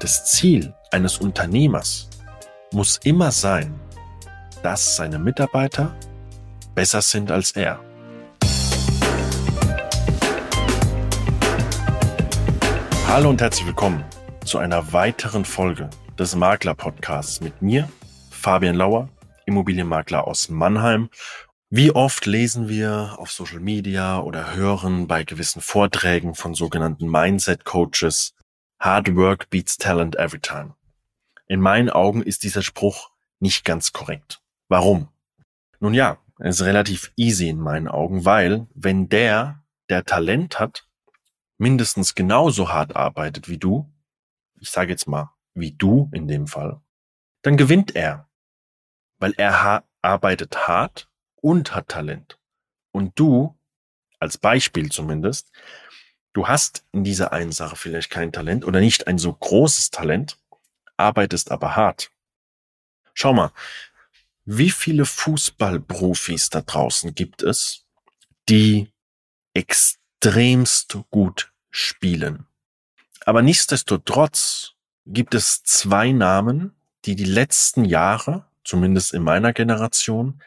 [0.00, 2.08] Das Ziel eines Unternehmers
[2.72, 3.74] muss immer sein,
[4.62, 5.92] dass seine Mitarbeiter
[6.72, 7.80] besser sind als er.
[13.08, 14.04] Hallo und herzlich willkommen
[14.44, 17.88] zu einer weiteren Folge des Makler Podcasts mit mir,
[18.30, 19.08] Fabian Lauer,
[19.46, 21.08] Immobilienmakler aus Mannheim.
[21.70, 27.64] Wie oft lesen wir auf Social Media oder hören bei gewissen Vorträgen von sogenannten Mindset
[27.64, 28.34] Coaches,
[28.80, 30.74] Hard Work beats Talent every time.
[31.48, 33.10] In meinen Augen ist dieser Spruch
[33.40, 34.40] nicht ganz korrekt.
[34.68, 35.08] Warum?
[35.80, 40.86] Nun ja, ist relativ easy in meinen Augen, weil wenn der, der Talent hat,
[41.56, 43.92] mindestens genauso hart arbeitet wie du,
[44.60, 46.80] ich sage jetzt mal, wie du in dem Fall,
[47.42, 48.28] dann gewinnt er.
[49.18, 52.38] Weil er ha arbeitet hart und hat Talent.
[52.92, 53.58] Und du,
[54.20, 55.50] als Beispiel zumindest,
[56.32, 60.38] du hast in dieser einen Sache vielleicht kein Talent oder nicht ein so großes Talent,
[60.96, 62.10] arbeitest aber hart.
[63.14, 63.52] Schau mal,
[64.44, 67.84] wie viele Fußballprofis da draußen gibt es,
[68.48, 68.92] die
[69.54, 72.46] extremst gut spielen.
[73.24, 74.72] Aber nichtsdestotrotz
[75.04, 80.42] gibt es zwei Namen, die die letzten Jahre, zumindest in meiner Generation,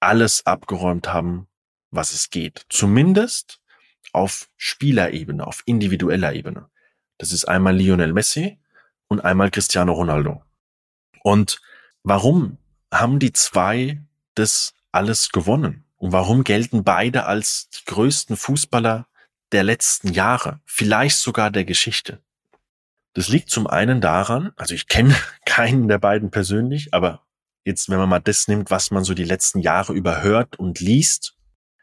[0.00, 1.46] alles abgeräumt haben,
[1.90, 2.64] was es geht.
[2.68, 3.60] Zumindest
[4.12, 6.68] auf Spielerebene, auf individueller Ebene.
[7.18, 8.58] Das ist einmal Lionel Messi
[9.08, 10.42] und einmal Cristiano Ronaldo.
[11.22, 11.60] Und
[12.02, 12.58] warum
[12.92, 14.02] haben die zwei
[14.34, 15.84] das alles gewonnen?
[15.96, 19.06] Und warum gelten beide als die größten Fußballer
[19.52, 22.20] der letzten Jahre, vielleicht sogar der Geschichte?
[23.14, 27.22] Das liegt zum einen daran, also ich kenne keinen der beiden persönlich, aber
[27.64, 31.36] jetzt, wenn man mal das nimmt, was man so die letzten Jahre überhört und liest,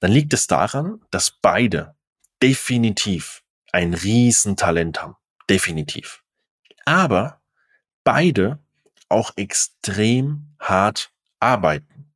[0.00, 1.94] dann liegt es daran, dass beide
[2.42, 5.16] definitiv ein Riesentalent haben.
[5.48, 6.22] Definitiv.
[6.84, 7.40] Aber
[8.04, 8.58] beide
[9.08, 12.12] auch extrem hart arbeiten.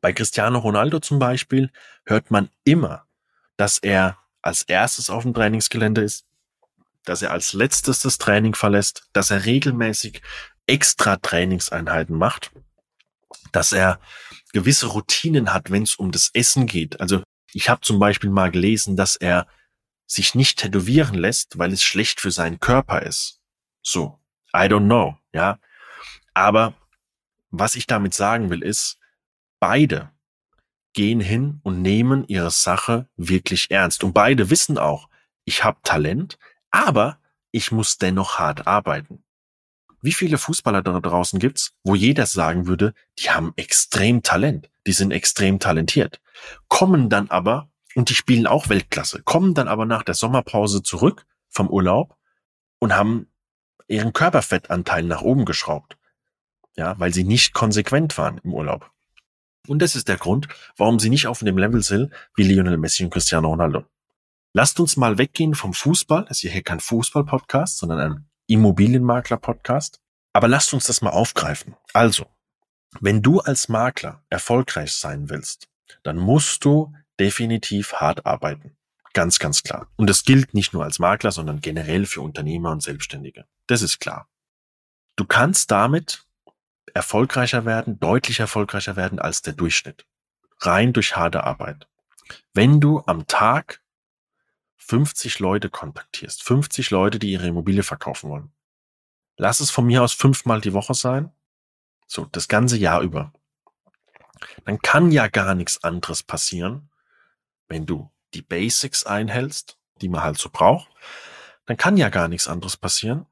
[0.00, 1.70] Bei Cristiano Ronaldo zum Beispiel
[2.04, 3.06] hört man immer,
[3.56, 6.24] dass er als erstes auf dem Trainingsgelände ist,
[7.04, 10.22] dass er als letztes das Training verlässt, dass er regelmäßig
[10.66, 12.52] extra Trainingseinheiten macht,
[13.52, 13.98] dass er
[14.52, 17.00] gewisse Routinen hat, wenn es um das Essen geht.
[17.00, 17.22] Also
[17.52, 19.46] ich habe zum Beispiel mal gelesen, dass er
[20.06, 23.40] sich nicht tätowieren lässt, weil es schlecht für seinen Körper ist.
[23.82, 24.18] So,
[24.54, 25.58] I don't know, ja.
[26.34, 26.74] Aber
[27.50, 28.98] was ich damit sagen will, ist,
[29.60, 30.10] beide
[30.92, 34.02] gehen hin und nehmen ihre Sache wirklich ernst.
[34.04, 35.08] Und beide wissen auch,
[35.44, 36.38] ich habe Talent,
[36.70, 37.18] aber
[37.50, 39.24] ich muss dennoch hart arbeiten.
[40.00, 44.92] Wie viele Fußballer da draußen gibt's, wo jeder sagen würde, die haben extrem Talent, die
[44.92, 46.20] sind extrem talentiert,
[46.68, 51.26] kommen dann aber, und die spielen auch Weltklasse, kommen dann aber nach der Sommerpause zurück
[51.48, 52.16] vom Urlaub
[52.78, 53.26] und haben
[53.88, 55.96] ihren Körperfettanteil nach oben geschraubt.
[56.76, 58.88] Ja, weil sie nicht konsequent waren im Urlaub.
[59.66, 63.02] Und das ist der Grund, warum sie nicht auf dem Level sind wie Lionel Messi
[63.04, 63.84] und Cristiano Ronaldo.
[64.52, 66.24] Lasst uns mal weggehen vom Fußball.
[66.28, 70.00] Das ist hier kein Fußball-Podcast, sondern ein Immobilienmakler-Podcast.
[70.32, 71.76] Aber lasst uns das mal aufgreifen.
[71.92, 72.26] Also,
[73.00, 75.68] wenn du als Makler erfolgreich sein willst,
[76.02, 78.76] dann musst du definitiv hart arbeiten.
[79.12, 79.88] Ganz, ganz klar.
[79.96, 83.46] Und das gilt nicht nur als Makler, sondern generell für Unternehmer und Selbstständige.
[83.66, 84.28] Das ist klar.
[85.16, 86.24] Du kannst damit
[86.94, 90.06] erfolgreicher werden, deutlich erfolgreicher werden als der Durchschnitt.
[90.60, 91.88] Rein durch harte Arbeit.
[92.54, 93.80] Wenn du am Tag
[94.88, 98.52] 50 Leute kontaktierst, 50 Leute, die ihre Immobilie verkaufen wollen.
[99.36, 101.30] Lass es von mir aus fünfmal die Woche sein,
[102.06, 103.32] so das ganze Jahr über.
[104.64, 106.88] Dann kann ja gar nichts anderes passieren,
[107.68, 110.88] wenn du die Basics einhältst, die man halt so braucht,
[111.66, 113.26] dann kann ja gar nichts anderes passieren,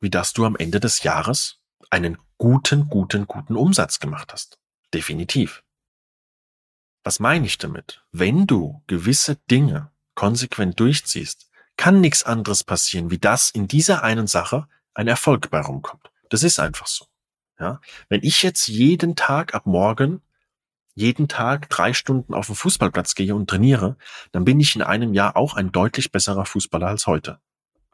[0.00, 4.58] wie dass du am Ende des Jahres einen guten, guten, guten Umsatz gemacht hast.
[4.94, 5.62] Definitiv.
[7.04, 8.02] Was meine ich damit?
[8.12, 14.26] Wenn du gewisse Dinge konsequent durchziehst, kann nichts anderes passieren, wie dass in dieser einen
[14.26, 16.10] Sache ein Erfolg bei rumkommt.
[16.30, 17.06] Das ist einfach so.
[17.60, 20.20] Ja, wenn ich jetzt jeden Tag ab morgen
[20.96, 23.96] jeden Tag drei Stunden auf den Fußballplatz gehe und trainiere,
[24.32, 27.38] dann bin ich in einem Jahr auch ein deutlich besserer Fußballer als heute.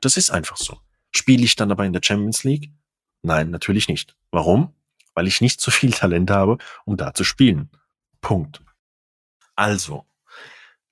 [0.00, 0.80] Das ist einfach so.
[1.10, 2.70] Spiele ich dann aber in der Champions League?
[3.22, 4.16] Nein, natürlich nicht.
[4.30, 4.72] Warum?
[5.14, 7.70] Weil ich nicht so viel Talent habe, um da zu spielen.
[8.20, 8.62] Punkt.
[9.56, 10.06] Also,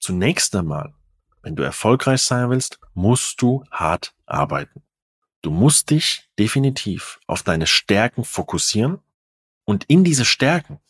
[0.01, 0.95] zunächst einmal
[1.43, 4.83] wenn du erfolgreich sein willst, musst du hart arbeiten.
[5.43, 8.99] Du musst dich definitiv auf deine Stärken fokussieren
[9.65, 10.81] und in diese Stärken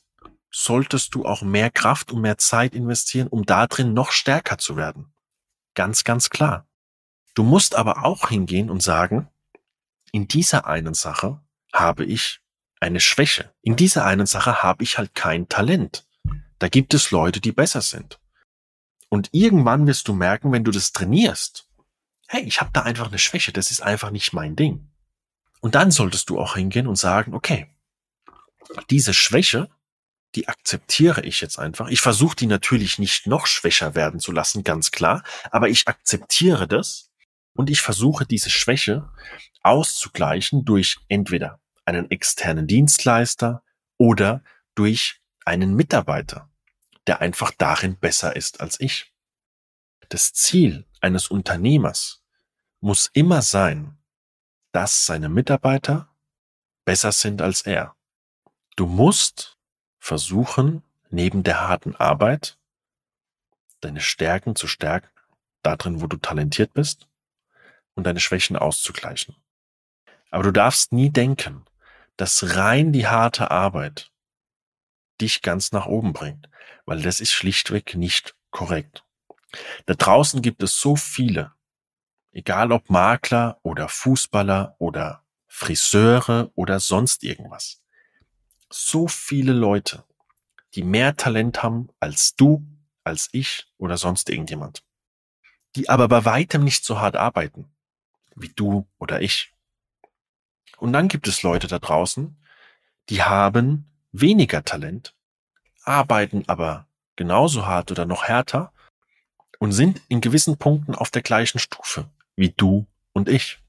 [0.51, 4.77] solltest du auch mehr Kraft und mehr Zeit investieren, um da drin noch stärker zu
[4.77, 5.13] werden.
[5.75, 6.67] Ganz, ganz klar.
[7.35, 9.29] Du musst aber auch hingehen und sagen,
[10.13, 11.41] in dieser einen Sache
[11.73, 12.41] habe ich
[12.81, 13.53] eine Schwäche.
[13.63, 16.07] In dieser einen Sache habe ich halt kein Talent.
[16.59, 18.20] Da gibt es Leute, die besser sind.
[19.11, 21.69] Und irgendwann wirst du merken, wenn du das trainierst,
[22.29, 24.89] hey, ich habe da einfach eine Schwäche, das ist einfach nicht mein Ding.
[25.61, 27.67] Und dann solltest du auch hingehen und sagen, okay,
[28.89, 29.69] diese Schwäche,
[30.37, 31.89] die akzeptiere ich jetzt einfach.
[31.89, 36.69] Ich versuche die natürlich nicht noch schwächer werden zu lassen, ganz klar, aber ich akzeptiere
[36.69, 37.11] das
[37.53, 39.11] und ich versuche diese Schwäche
[39.63, 43.63] auszugleichen durch entweder einen externen Dienstleister
[43.99, 46.50] oder durch einen Mitarbeiter,
[47.07, 49.13] der einfach darin besser ist als ich.
[50.09, 52.23] Das Ziel eines Unternehmers
[52.81, 53.99] muss immer sein,
[54.73, 56.09] dass seine Mitarbeiter
[56.85, 57.95] besser sind als er.
[58.77, 59.59] Du musst
[59.99, 62.59] versuchen, neben der harten Arbeit
[63.81, 65.09] deine Stärken zu stärken,
[65.63, 67.09] darin, wo du talentiert bist,
[67.95, 69.37] und deine Schwächen auszugleichen.
[70.31, 71.65] Aber du darfst nie denken,
[72.17, 74.10] dass rein die harte Arbeit
[75.21, 76.49] dich ganz nach oben bringt,
[76.87, 79.05] weil das ist schlichtweg nicht korrekt.
[79.87, 81.53] Da draußen gibt es so viele,
[82.33, 87.83] egal ob Makler oder Fußballer oder Friseure oder sonst irgendwas.
[88.71, 90.05] So viele Leute,
[90.75, 92.65] die mehr Talent haben als du,
[93.03, 94.85] als ich oder sonst irgendjemand.
[95.75, 97.73] Die aber bei weitem nicht so hart arbeiten
[98.37, 99.53] wie du oder ich.
[100.79, 102.37] Und dann gibt es Leute da draußen,
[103.09, 105.15] die haben weniger Talent,
[105.83, 106.87] arbeiten aber
[107.17, 108.73] genauso hart oder noch härter
[109.59, 113.63] und sind in gewissen Punkten auf der gleichen Stufe wie du und ich.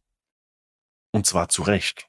[1.12, 2.08] Und zwar zu Recht.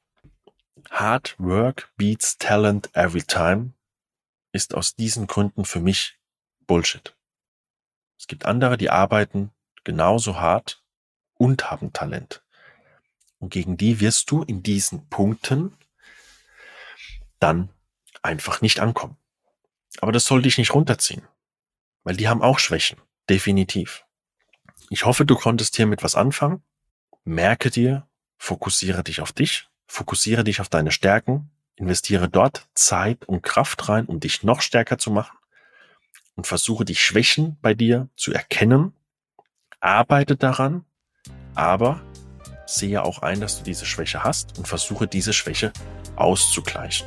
[0.91, 3.73] Hard work beats talent every time
[4.53, 6.19] ist aus diesen Gründen für mich
[6.67, 7.17] Bullshit.
[8.19, 9.51] Es gibt andere, die arbeiten
[9.83, 10.83] genauso hart
[11.35, 12.45] und haben Talent.
[13.39, 15.77] Und gegen die wirst du in diesen Punkten
[17.41, 17.71] dann
[18.23, 19.17] einfach nicht ankommen.
[20.01, 21.23] Aber das soll dich nicht runterziehen,
[22.05, 24.05] weil die haben auch Schwächen, definitiv.
[24.91, 26.63] Ich hoffe, du konntest hier mit was anfangen.
[27.25, 28.09] Merke dir,
[28.39, 34.07] fokussiere dich auf dich, fokussiere dich auf deine Stärken, investiere dort Zeit und Kraft rein,
[34.07, 35.37] um dich noch stärker zu machen
[36.35, 38.95] und versuche die Schwächen bei dir zu erkennen,
[39.81, 40.85] arbeite daran,
[41.55, 42.01] aber
[42.67, 45.73] sehe auch ein, dass du diese Schwäche hast und versuche diese Schwäche
[46.17, 47.07] auszugleichen.